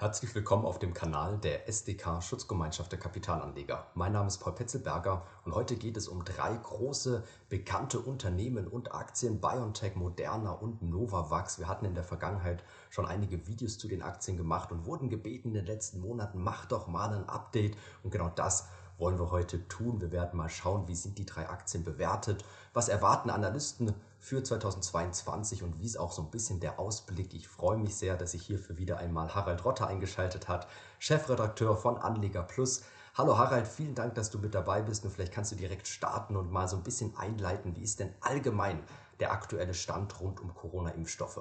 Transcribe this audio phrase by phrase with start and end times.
[0.00, 3.88] Herzlich willkommen auf dem Kanal der SDK Schutzgemeinschaft der Kapitalanleger.
[3.92, 8.94] Mein Name ist Paul Petzelberger und heute geht es um drei große bekannte Unternehmen und
[8.94, 11.58] Aktien, BioNTech, Moderna und Novavax.
[11.58, 15.48] Wir hatten in der Vergangenheit schon einige Videos zu den Aktien gemacht und wurden gebeten
[15.48, 19.68] in den letzten Monaten, mach doch mal ein Update und genau das wollen wir heute
[19.68, 20.00] tun.
[20.00, 22.42] Wir werden mal schauen, wie sind die drei Aktien bewertet,
[22.72, 27.32] was erwarten Analysten für 2022 und wie ist auch so ein bisschen der Ausblick.
[27.34, 31.96] Ich freue mich sehr, dass sich hierfür wieder einmal Harald Rotter eingeschaltet hat, Chefredakteur von
[31.96, 32.84] Anleger Plus.
[33.14, 36.36] Hallo Harald, vielen Dank, dass du mit dabei bist und vielleicht kannst du direkt starten
[36.36, 37.74] und mal so ein bisschen einleiten.
[37.76, 38.78] Wie ist denn allgemein
[39.18, 41.40] der aktuelle Stand rund um Corona-Impfstoffe?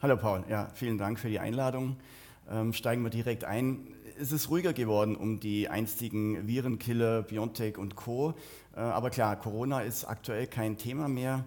[0.00, 1.98] Hallo Paul, ja, vielen Dank für die Einladung.
[2.50, 7.96] Ähm, steigen wir direkt ein es ist ruhiger geworden um die einstigen Virenkiller BioNTech und
[7.96, 8.34] Co.
[8.74, 11.44] Äh, aber klar, Corona ist aktuell kein Thema mehr.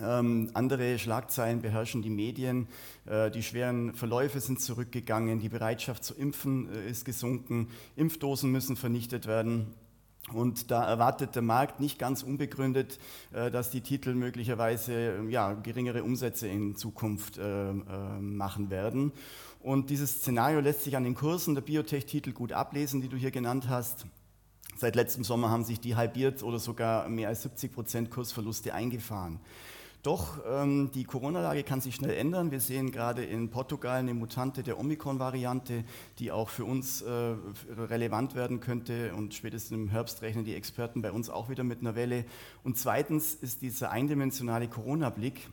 [0.00, 2.68] Ähm, andere Schlagzeilen beherrschen die Medien.
[3.06, 5.40] Äh, die schweren Verläufe sind zurückgegangen.
[5.40, 7.68] Die Bereitschaft zu impfen äh, ist gesunken.
[7.96, 9.74] Impfdosen müssen vernichtet werden.
[10.32, 13.00] Und da erwartet der Markt nicht ganz unbegründet,
[13.32, 17.74] äh, dass die Titel möglicherweise ja, geringere Umsätze in Zukunft äh, äh,
[18.20, 19.12] machen werden.
[19.58, 23.32] Und dieses Szenario lässt sich an den Kursen der Biotech-Titel gut ablesen, die du hier
[23.32, 24.06] genannt hast.
[24.76, 29.40] Seit letztem Sommer haben sich die halbiert oder sogar mehr als 70 Prozent Kursverluste eingefahren.
[30.02, 32.50] Doch ähm, die Corona-Lage kann sich schnell ändern.
[32.50, 35.84] Wir sehen gerade in Portugal eine Mutante der Omikron-Variante,
[36.18, 37.34] die auch für uns äh,
[37.78, 39.14] relevant werden könnte.
[39.14, 42.24] Und spätestens im Herbst rechnen die Experten bei uns auch wieder mit einer Welle.
[42.64, 45.50] Und zweitens ist dieser eindimensionale Corona-Blick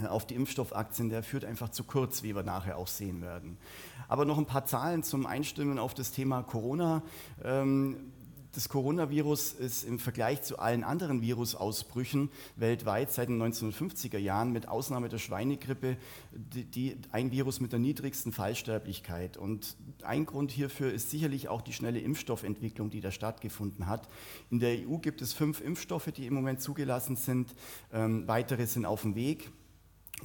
[0.00, 3.58] äh, auf die Impfstoffaktien, der führt einfach zu kurz, wie wir nachher auch sehen werden.
[4.06, 7.02] Aber noch ein paar Zahlen zum Einstimmen auf das Thema Corona.
[7.42, 8.11] Ähm,
[8.52, 14.68] das Coronavirus ist im Vergleich zu allen anderen Virusausbrüchen weltweit seit den 1950er Jahren mit
[14.68, 15.96] Ausnahme der Schweinegrippe
[16.32, 19.38] die, die, ein Virus mit der niedrigsten Fallsterblichkeit.
[19.38, 24.08] Und ein Grund hierfür ist sicherlich auch die schnelle Impfstoffentwicklung, die da stattgefunden hat.
[24.50, 27.54] In der EU gibt es fünf Impfstoffe, die im Moment zugelassen sind.
[27.92, 29.50] Ähm, weitere sind auf dem Weg.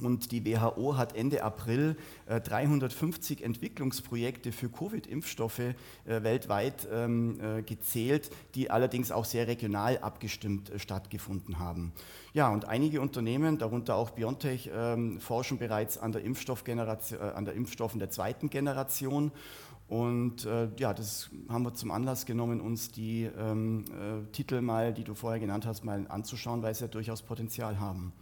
[0.04, 7.62] Und die WHO hat Ende April 350 äh, Entwicklungsprojekte für Covid-Impfstoffe äh, weltweit ähm, äh,
[7.62, 11.92] gezählt, die allerdings auch sehr regional abgestimmt stattgefunden haben.
[12.32, 17.54] Ja, und einige Unternehmen, darunter auch BioNTech, ähm, forschen bereits an der, Impfstoffgeneration, an der
[17.54, 19.32] Impfstoffen der zweiten Generation.
[19.88, 24.92] Und äh, ja, das haben wir zum Anlass genommen, uns die ähm, äh, Titel mal,
[24.92, 28.12] die du vorher genannt hast, mal anzuschauen, weil sie ja durchaus Potenzial haben.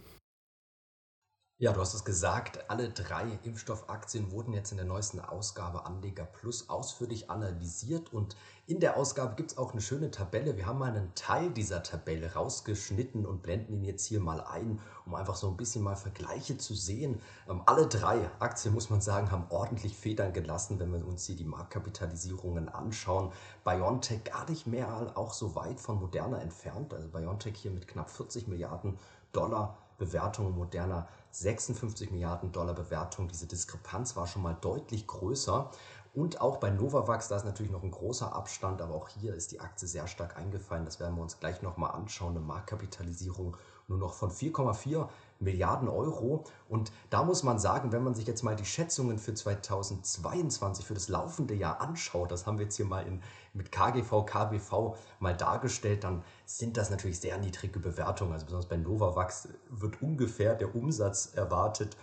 [1.59, 6.25] Ja, du hast es gesagt, alle drei Impfstoffaktien wurden jetzt in der neuesten Ausgabe Anleger
[6.25, 8.35] Plus ausführlich analysiert und
[8.67, 10.55] in der Ausgabe gibt es auch eine schöne Tabelle.
[10.55, 14.79] Wir haben mal einen Teil dieser Tabelle rausgeschnitten und blenden ihn jetzt hier mal ein,
[15.07, 17.23] um einfach so ein bisschen mal Vergleiche zu sehen.
[17.49, 21.37] Ähm, alle drei Aktien, muss man sagen, haben ordentlich Federn gelassen, wenn wir uns hier
[21.37, 23.31] die Marktkapitalisierungen anschauen.
[23.63, 26.93] BioNTech gar nicht mehr auch so weit von Moderna entfernt.
[26.93, 28.99] Also BioNTech hier mit knapp 40 Milliarden
[29.31, 33.27] Dollar Bewertung moderner 56 Milliarden Dollar Bewertung.
[33.27, 35.71] Diese Diskrepanz war schon mal deutlich größer.
[36.13, 39.51] Und auch bei Novavax, da ist natürlich noch ein großer Abstand, aber auch hier ist
[39.51, 40.85] die Aktie sehr stark eingefallen.
[40.85, 42.35] Das werden wir uns gleich nochmal anschauen.
[42.35, 43.55] Eine Marktkapitalisierung
[43.87, 45.07] nur noch von 4,4
[45.39, 46.43] Milliarden Euro.
[46.67, 50.93] Und da muss man sagen, wenn man sich jetzt mal die Schätzungen für 2022, für
[50.93, 53.21] das laufende Jahr anschaut, das haben wir jetzt hier mal in,
[53.53, 58.33] mit KGV, KBV mal dargestellt, dann sind das natürlich sehr niedrige Bewertungen.
[58.33, 61.95] Also besonders bei Novavax wird ungefähr der Umsatz erwartet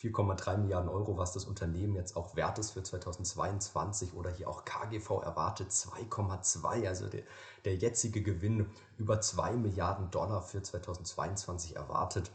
[0.00, 4.64] 4,3 Milliarden Euro, was das Unternehmen jetzt auch wert ist für 2022 oder hier auch
[4.64, 7.22] KGV erwartet 2,2, also der,
[7.66, 12.30] der jetzige Gewinn über 2 Milliarden Dollar für 2022 erwartet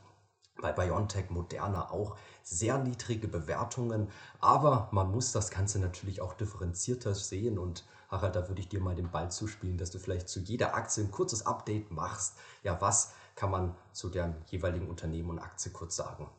[0.62, 4.10] bei BioNTech Moderna auch sehr niedrige Bewertungen,
[4.40, 8.80] aber man muss das Ganze natürlich auch differenzierter sehen und Harald, da würde ich dir
[8.80, 12.38] mal den Ball zuspielen, dass du vielleicht zu jeder Aktie ein kurzes Update machst.
[12.64, 16.30] Ja, was kann man zu dem jeweiligen Unternehmen und Aktie kurz sagen?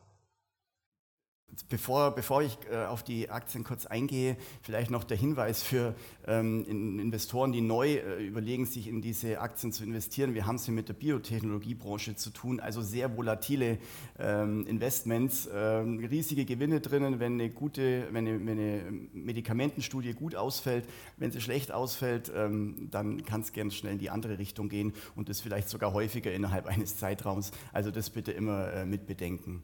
[1.69, 5.95] Bevor, bevor ich äh, auf die Aktien kurz eingehe, vielleicht noch der Hinweis für
[6.27, 6.65] ähm,
[6.99, 10.33] Investoren, die neu äh, überlegen, sich in diese Aktien zu investieren.
[10.33, 13.79] Wir haben es hier mit der Biotechnologiebranche zu tun, also sehr volatile
[14.19, 18.81] ähm, Investments, ähm, riesige Gewinne drinnen, wenn eine gute, wenn eine, wenn eine,
[19.13, 20.85] Medikamentenstudie gut ausfällt,
[21.15, 24.93] wenn sie schlecht ausfällt, ähm, dann kann es ganz schnell in die andere Richtung gehen
[25.15, 27.51] und das vielleicht sogar häufiger innerhalb eines Zeitraums.
[27.73, 29.63] Also das bitte immer äh, mit bedenken.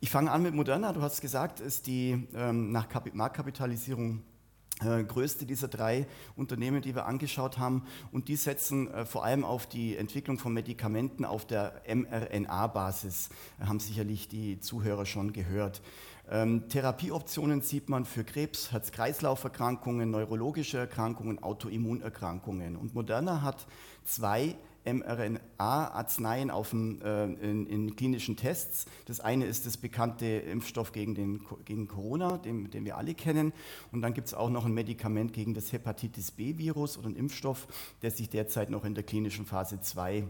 [0.00, 0.92] Ich fange an mit Moderna.
[0.92, 4.22] Du hast gesagt, ist die ähm, nach Marktkapitalisierung
[4.80, 6.06] äh, größte dieser drei
[6.36, 7.82] Unternehmen, die wir angeschaut haben.
[8.12, 13.30] Und die setzen äh, vor allem auf die Entwicklung von Medikamenten auf der mRNA-Basis,
[13.60, 15.82] äh, haben sicherlich die Zuhörer schon gehört.
[16.30, 22.76] Ähm, Therapieoptionen sieht man für Krebs, Herz-Kreislauf-Erkrankungen, neurologische Erkrankungen, Autoimmunerkrankungen.
[22.76, 23.66] Und Moderna hat
[24.04, 24.54] zwei
[24.94, 28.86] mRNA-Arzneien äh, in, in, klinischen Tests.
[29.06, 33.52] Das eine ist das bekannte Impfstoff gegen, den, gegen Corona, den, den wir alle kennen.
[33.92, 37.66] Und dann gibt es auch noch ein Medikament gegen das Hepatitis B-Virus oder ein Impfstoff,
[38.02, 40.24] der sich derzeit noch in der klinischen Phase 2 äh,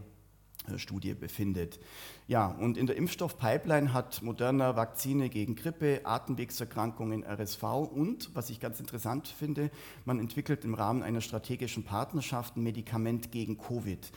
[0.76, 1.80] Studie befindet.
[2.26, 8.60] Ja, und in der Impfstoffpipeline hat Moderna Vakzine gegen Grippe, Atemwegserkrankungen, RSV und, was ich
[8.60, 9.70] ganz interessant finde,
[10.04, 14.10] man entwickelt im Rahmen einer strategischen Partnerschaft ein Medikament gegen Covid.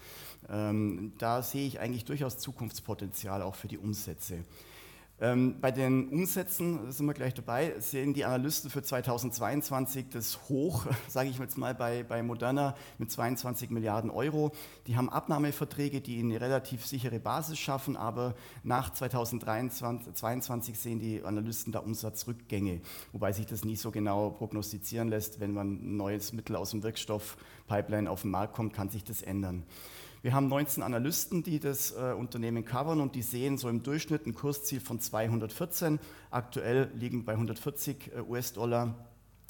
[0.49, 4.43] Ähm, da sehe ich eigentlich durchaus Zukunftspotenzial auch für die Umsätze.
[5.23, 10.87] Ähm, bei den Umsätzen sind wir gleich dabei, sehen die Analysten für 2022 das hoch,
[11.07, 14.51] sage ich jetzt mal, bei, bei Moderna mit 22 Milliarden Euro.
[14.87, 18.33] Die haben Abnahmeverträge, die eine relativ sichere Basis schaffen, aber
[18.63, 22.81] nach 2022 sehen die Analysten da Umsatzrückgänge,
[23.11, 25.39] wobei sich das nicht so genau prognostizieren lässt.
[25.39, 29.21] Wenn man ein neues Mittel aus dem Wirkstoff-Pipeline auf den Markt kommt, kann sich das
[29.21, 29.65] ändern.
[30.23, 34.27] Wir haben 19 Analysten, die das äh, Unternehmen covern und die sehen so im Durchschnitt
[34.27, 35.99] ein Kursziel von 214.
[36.29, 38.93] Aktuell liegen bei 140 äh, US-Dollar.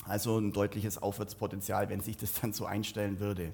[0.06, 3.54] Also ein deutliches Aufwärtspotenzial, wenn sich das dann so einstellen würde.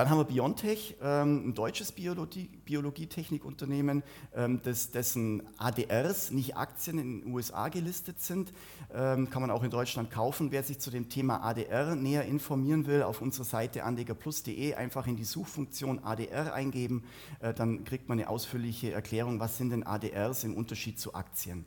[0.00, 4.02] Dann haben wir Biontech, ähm, ein deutsches Biologie, Biologietechnikunternehmen,
[4.34, 8.50] ähm, dessen ADRs, nicht Aktien, in den USA gelistet sind.
[8.94, 10.52] Ähm, kann man auch in Deutschland kaufen.
[10.52, 15.16] Wer sich zu dem Thema ADR näher informieren will, auf unserer Seite anlegerplus.de einfach in
[15.16, 17.04] die Suchfunktion ADR eingeben.
[17.40, 21.66] Äh, dann kriegt man eine ausführliche Erklärung, was sind denn ADRs im Unterschied zu Aktien.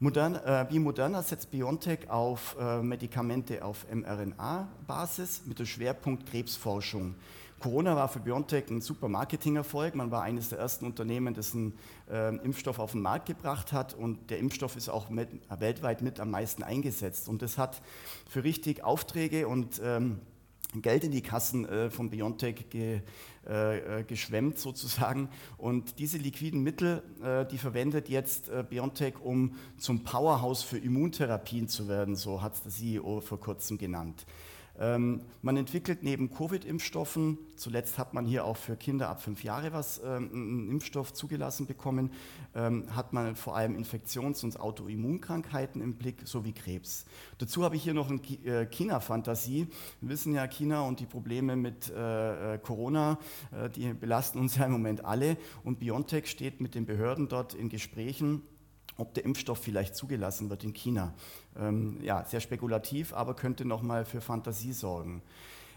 [0.00, 7.14] Modern, äh, wie Moderna setzt BioNTech auf äh, Medikamente auf mRNA-Basis mit dem Schwerpunkt Krebsforschung.
[7.64, 9.94] Corona war für BioNTech ein super Marketingerfolg.
[9.94, 11.72] Man war eines der ersten Unternehmen, das einen
[12.10, 16.20] äh, Impfstoff auf den Markt gebracht hat und der Impfstoff ist auch mit, weltweit mit
[16.20, 17.26] am meisten eingesetzt.
[17.26, 17.80] Und das hat
[18.28, 20.20] für richtig Aufträge und ähm,
[20.82, 23.00] Geld in die Kassen äh, von BioNTech ge,
[23.48, 25.30] äh, äh, geschwemmt sozusagen.
[25.56, 31.68] Und diese liquiden Mittel, äh, die verwendet jetzt äh, BioNTech, um zum Powerhouse für Immuntherapien
[31.68, 34.26] zu werden, so hat es der CEO vor kurzem genannt.
[34.78, 39.72] Ähm, man entwickelt neben Covid-Impfstoffen, zuletzt hat man hier auch für Kinder ab fünf Jahre
[39.72, 42.10] was, ähm, einen Impfstoff zugelassen bekommen,
[42.54, 47.04] ähm, hat man vor allem Infektions- und Autoimmunkrankheiten im Blick sowie Krebs.
[47.38, 49.68] Dazu habe ich hier noch eine äh, China-Fantasie.
[50.00, 53.18] Wir wissen ja, China und die Probleme mit äh, äh Corona,
[53.52, 55.36] äh, die belasten uns ja im Moment alle.
[55.62, 58.42] Und BioNTech steht mit den Behörden dort in Gesprächen
[58.96, 61.14] ob der Impfstoff vielleicht zugelassen wird in China.
[61.58, 65.22] Ähm, ja, sehr spekulativ, aber könnte nochmal für Fantasie sorgen.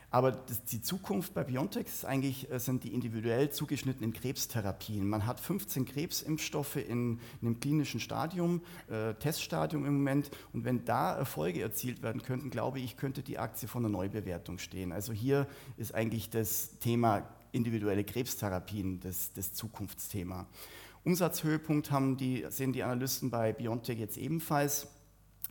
[0.09, 5.07] Aber das, die Zukunft bei BioNTech ist eigentlich, äh, sind die individuell zugeschnittenen Krebstherapien.
[5.07, 10.31] Man hat 15 Krebsimpfstoffe in, in einem klinischen Stadium, äh, Teststadium im Moment.
[10.53, 14.59] Und wenn da Erfolge erzielt werden könnten, glaube ich, könnte die Aktie von einer Neubewertung
[14.59, 14.93] stehen.
[14.93, 20.47] Also hier ist eigentlich das Thema individuelle Krebstherapien das, das Zukunftsthema.
[21.07, 24.87] Umsatzhöhepunkt haben die, sehen die Analysten bei Biontech jetzt ebenfalls.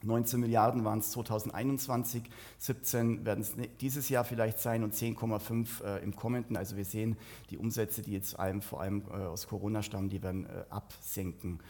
[0.02, 2.24] 19 Milliarden waren es 2021,
[2.58, 6.58] 17 werden es dieses Jahr vielleicht sein und 10,5 äh, im kommenden.
[6.58, 7.16] Also wir sehen
[7.48, 11.60] die Umsätze, die jetzt allem, vor allem äh, aus Corona stammen, die werden äh, absenken.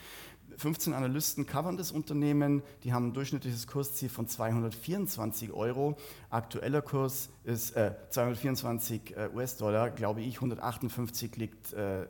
[0.58, 5.96] 15 Analysten covern das Unternehmen, die haben ein durchschnittliches Kursziel von 224 Euro.
[6.30, 12.06] Aktueller Kurs ist äh, 224 äh, US-Dollar, glaube ich, 158 liegt äh,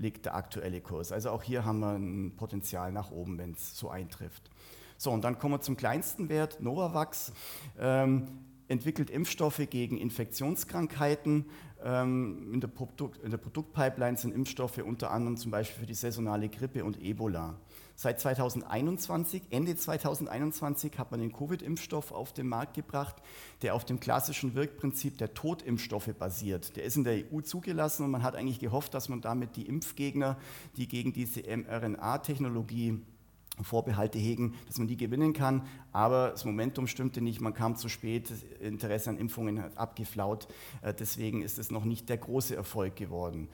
[0.00, 1.12] liegt der aktuelle Kurs.
[1.12, 4.50] Also auch hier haben wir ein Potenzial nach oben, wenn es so eintrifft.
[4.96, 7.32] So, und dann kommen wir zum kleinsten Wert, Novavax.
[7.78, 8.26] Ähm,
[8.68, 11.46] entwickelt Impfstoffe gegen Infektionskrankheiten.
[11.82, 15.94] Ähm, in, der Produkt, in der Produktpipeline sind Impfstoffe unter anderem zum Beispiel für die
[15.94, 17.58] saisonale Grippe und Ebola.
[18.02, 23.16] Seit 2021, Ende 2021, hat man den Covid-Impfstoff auf den Markt gebracht,
[23.60, 26.76] der auf dem klassischen Wirkprinzip der Totimpfstoffe basiert.
[26.76, 29.66] Der ist in der EU zugelassen und man hat eigentlich gehofft, dass man damit die
[29.66, 30.38] Impfgegner,
[30.78, 33.02] die gegen diese mRNA-Technologie
[33.62, 35.66] Vorbehalte hegen, dass man die gewinnen kann.
[35.92, 40.48] Aber das Momentum stimmte nicht, man kam zu spät, das Interesse an Impfungen hat abgeflaut.
[40.82, 43.48] Äh, deswegen ist es noch nicht der große Erfolg geworden.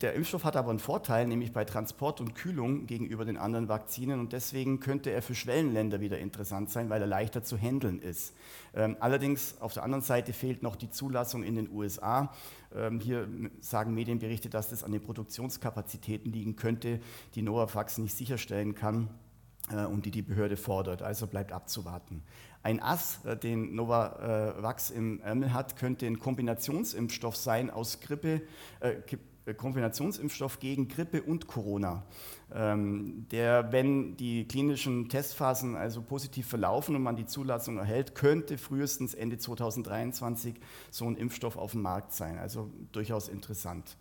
[0.00, 4.20] Der Impfstoff hat aber einen Vorteil, nämlich bei Transport und Kühlung gegenüber den anderen Vakzinen
[4.20, 8.32] und deswegen könnte er für Schwellenländer wieder interessant sein, weil er leichter zu handeln ist.
[8.74, 12.32] Ähm, allerdings auf der anderen Seite fehlt noch die Zulassung in den USA.
[12.72, 13.26] Ähm, hier
[13.60, 17.00] sagen Medienberichte, dass das an den Produktionskapazitäten liegen könnte,
[17.34, 19.08] die Novavax nicht sicherstellen kann.
[19.70, 21.02] äh, und die die Behörde fordert.
[21.02, 22.22] Also bleibt abzuwarten.
[22.62, 28.42] Ein Ass, äh, den Novavax im Ärmel hat, könnte ein Kombinationsimpfstoff sein aus Grippe,
[28.80, 28.94] äh,
[29.54, 32.04] Kombinationsimpfstoff gegen Grippe und Corona,
[32.52, 38.58] ähm, der, wenn die klinischen Testphasen also positiv verlaufen und man die Zulassung erhält, könnte
[38.58, 40.54] frühestens Ende 2023
[40.90, 42.38] so ein Impfstoff auf dem Markt sein.
[42.38, 43.96] Also durchaus interessant.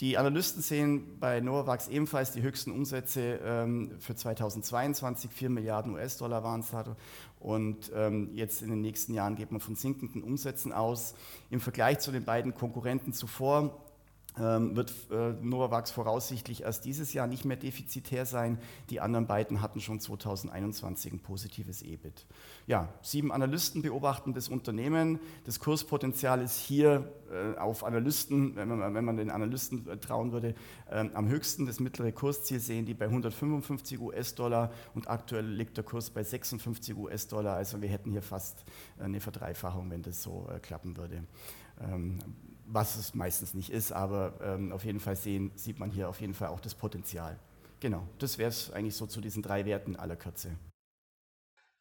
[0.00, 6.42] Die Analysten sehen bei Novavax ebenfalls die höchsten Umsätze ähm, für 2022, 4 Milliarden US-Dollar
[6.42, 6.96] waren es da.
[7.38, 11.14] Und ähm, jetzt in den nächsten Jahren geht man von sinkenden Umsätzen aus.
[11.50, 13.84] Im Vergleich zu den beiden Konkurrenten zuvor
[14.40, 18.58] wird äh, Novavax voraussichtlich erst dieses Jahr nicht mehr defizitär sein.
[18.88, 22.26] Die anderen beiden hatten schon 2021 ein positives EBIT.
[22.66, 25.18] Ja, sieben Analysten beobachten das Unternehmen.
[25.44, 30.32] Das Kurspotenzial ist hier äh, auf Analysten, wenn man, wenn man, den Analysten äh, trauen
[30.32, 30.54] würde,
[30.90, 31.66] äh, am höchsten.
[31.66, 36.96] Das mittlere Kursziel sehen die bei 155 US-Dollar und aktuell liegt der Kurs bei 56
[36.96, 37.56] US-Dollar.
[37.56, 38.64] Also wir hätten hier fast
[38.98, 41.24] eine Verdreifachung, wenn das so klappen würde.
[41.80, 42.18] Ähm,
[42.72, 46.20] was es meistens nicht ist, aber ähm, auf jeden Fall sehen, sieht man hier auf
[46.20, 47.38] jeden Fall auch das Potenzial.
[47.80, 50.56] Genau, das wäre es eigentlich so zu diesen drei Werten aller Kürze.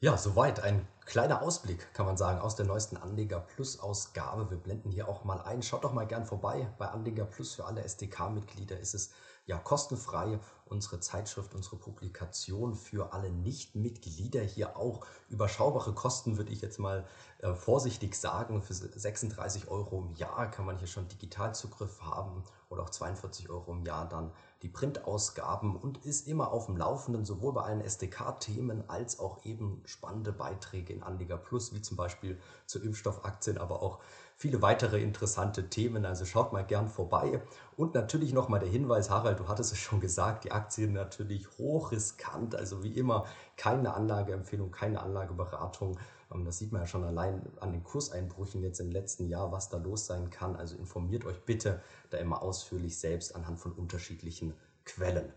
[0.02, 4.50] Ja, soweit ein kleiner Ausblick, kann man sagen, aus der neuesten Anleger Plus Ausgabe.
[4.50, 5.62] Wir blenden hier auch mal ein.
[5.62, 6.74] Schaut doch mal gern vorbei.
[6.78, 9.12] Bei Anleger Plus für alle SDK-Mitglieder ist es
[9.50, 10.40] ja kostenfrei.
[10.66, 17.08] Unsere Zeitschrift, unsere Publikation für alle Nicht-Mitglieder hier auch überschaubare Kosten, würde ich jetzt mal
[17.40, 18.62] äh, vorsichtig sagen.
[18.62, 23.72] Für 36 Euro im Jahr kann man hier schon Digitalzugriff haben oder auch 42 Euro
[23.72, 28.88] im Jahr dann die Printausgaben und ist immer auf dem Laufenden, sowohl bei allen SDK-Themen
[28.88, 33.98] als auch eben spannende Beiträge in Anleger Plus, wie zum Beispiel zu Impfstoffaktien, aber auch
[34.40, 36.06] viele weitere interessante Themen.
[36.06, 37.42] Also schaut mal gern vorbei.
[37.76, 42.56] Und natürlich nochmal der Hinweis, Harald, du hattest es schon gesagt, die Aktien natürlich hochriskant.
[42.56, 43.26] Also wie immer
[43.58, 46.00] keine Anlageempfehlung, keine Anlageberatung.
[46.34, 49.68] Ähm, das sieht man ja schon allein an den Kurseinbrüchen jetzt im letzten Jahr, was
[49.68, 50.56] da los sein kann.
[50.56, 54.54] Also informiert euch bitte da immer ausführlich selbst anhand von unterschiedlichen
[54.86, 55.34] Quellen.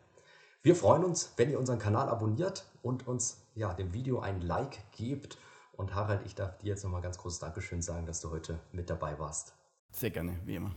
[0.63, 4.79] Wir freuen uns, wenn ihr unseren Kanal abonniert und uns ja, dem Video ein Like
[4.93, 5.39] gebt.
[5.73, 8.91] Und Harald, ich darf dir jetzt nochmal ganz großes Dankeschön sagen, dass du heute mit
[8.91, 9.55] dabei warst.
[9.91, 10.75] Sehr gerne, wie immer.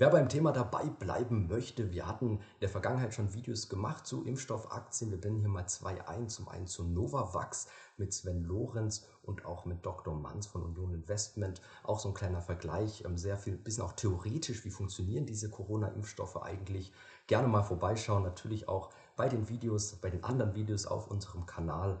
[0.00, 4.24] Wer beim Thema dabei bleiben möchte, wir hatten in der Vergangenheit schon Videos gemacht zu
[4.24, 5.10] Impfstoffaktien.
[5.10, 6.28] Wir blenden hier mal zwei ein.
[6.28, 10.14] Zum einen zu Novavax mit Sven Lorenz und auch mit Dr.
[10.14, 11.60] Manns von Union Investment.
[11.82, 16.36] Auch so ein kleiner Vergleich, ähm, sehr viel, bisschen auch theoretisch, wie funktionieren diese Corona-Impfstoffe
[16.44, 16.92] eigentlich.
[17.26, 22.00] Gerne mal vorbeischauen, natürlich auch bei den Videos, bei den anderen Videos auf unserem Kanal.